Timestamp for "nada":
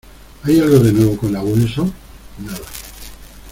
2.43-2.57